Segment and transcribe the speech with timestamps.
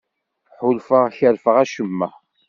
[0.59, 2.09] Ḥulfaɣ kerfeɣ acemma.